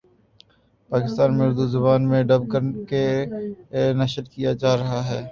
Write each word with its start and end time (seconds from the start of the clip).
پاکستان 0.91 1.29
میں 1.37 1.45
اردو 1.47 1.65
زبان 1.75 2.01
میں 2.09 2.21
ڈب 2.29 2.43
کر 2.51 2.61
کے 2.89 3.03
نشر 3.95 4.23
کیا 4.33 4.51
جارہا 4.61 4.99
ہے 5.09 5.21